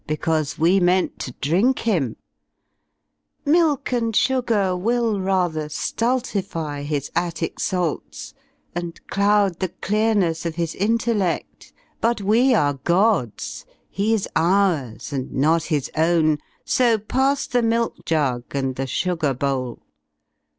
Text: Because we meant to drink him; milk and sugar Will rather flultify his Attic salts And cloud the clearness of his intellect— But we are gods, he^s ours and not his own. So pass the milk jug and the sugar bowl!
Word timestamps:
Because 0.07 0.57
we 0.57 0.79
meant 0.79 1.19
to 1.19 1.31
drink 1.41 1.77
him; 1.85 2.15
milk 3.45 3.91
and 3.93 4.15
sugar 4.15 4.75
Will 4.75 5.19
rather 5.19 5.69
flultify 5.69 6.81
his 6.83 7.11
Attic 7.15 7.59
salts 7.59 8.33
And 8.73 8.99
cloud 9.09 9.59
the 9.59 9.69
clearness 9.69 10.43
of 10.43 10.55
his 10.55 10.73
intellect— 10.73 11.71
But 12.01 12.19
we 12.19 12.55
are 12.55 12.79
gods, 12.83 13.63
he^s 13.95 14.25
ours 14.35 15.13
and 15.13 15.31
not 15.35 15.65
his 15.65 15.91
own. 15.95 16.39
So 16.65 16.97
pass 16.97 17.45
the 17.45 17.61
milk 17.61 18.03
jug 18.03 18.45
and 18.55 18.75
the 18.77 18.87
sugar 18.87 19.35
bowl! 19.35 19.83